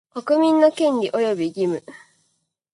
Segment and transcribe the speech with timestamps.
[0.15, 1.83] 国民の権利及び義務